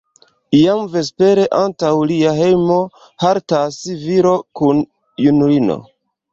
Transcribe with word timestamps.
Iam 0.59 0.79
vespere, 0.95 1.43
antaŭ 1.57 1.91
lia 2.13 2.33
hejmo 2.41 2.79
haltas 3.27 3.79
viro 4.09 4.35
kun 4.63 4.85
junulino. 5.29 5.81